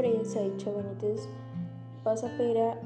[0.00, 1.28] Saicha Benítez
[2.02, 2.80] Pasapera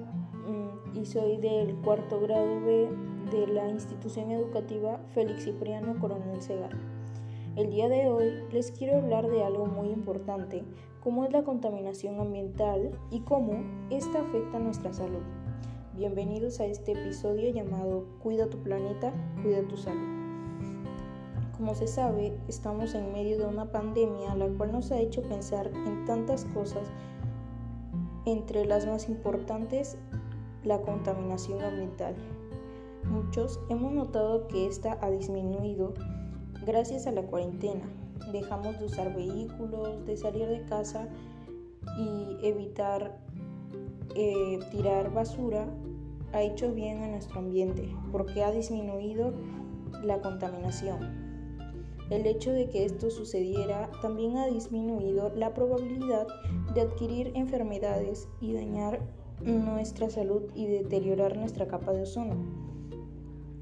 [0.49, 2.89] mm, y soy del cuarto grado B
[3.31, 6.77] de la institución educativa Félix Cipriano Coronel Segarra.
[7.55, 10.65] El día de hoy les quiero hablar de algo muy importante,
[11.05, 15.23] como es la contaminación ambiental y cómo esta afecta nuestra salud.
[15.97, 20.24] Bienvenidos a este episodio llamado Cuida tu planeta, cuida tu salud.
[21.57, 25.69] Como se sabe, estamos en medio de una pandemia la cual nos ha hecho pensar
[25.69, 26.83] en tantas cosas,
[28.27, 29.97] entre las más importantes,
[30.65, 32.17] la contaminación ambiental.
[33.09, 35.95] Muchos hemos notado que esta ha disminuido
[36.67, 37.89] gracias a la cuarentena.
[38.33, 41.09] Dejamos de usar vehículos, de salir de casa
[41.97, 43.21] y evitar
[44.17, 45.69] eh, tirar basura
[46.33, 49.33] ha hecho bien a nuestro ambiente porque ha disminuido
[50.03, 51.34] la contaminación.
[52.11, 56.27] El hecho de que esto sucediera también ha disminuido la probabilidad
[56.75, 59.01] de adquirir enfermedades y dañar
[59.43, 62.37] nuestra salud y deteriorar nuestra capa de ozono.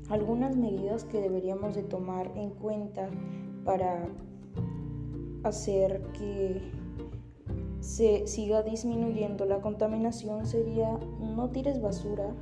[0.09, 3.09] Algunas medidas que deberíamos de tomar en cuenta
[3.65, 4.09] para
[5.45, 6.61] hacer que
[7.81, 12.35] se siga disminuyendo la contaminación sería no tires basura,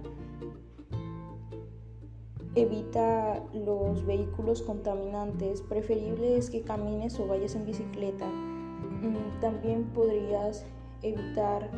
[2.55, 8.27] evita los vehículos contaminantes, preferible es que camines o vayas en bicicleta.
[8.27, 10.67] Mm, también podrías
[11.03, 11.71] evitar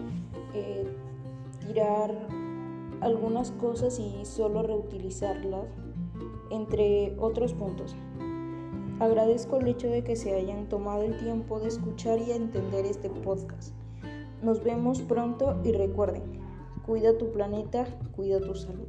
[0.54, 0.86] eh,
[1.66, 2.14] tirar
[3.00, 5.66] algunas cosas y solo reutilizarlas,
[6.50, 7.96] entre otros puntos.
[9.00, 13.10] Agradezco el hecho de que se hayan tomado el tiempo de escuchar y entender este
[13.10, 13.74] podcast.
[14.42, 16.22] Nos vemos pronto y recuerden,
[16.86, 18.88] cuida tu planeta, cuida tu salud.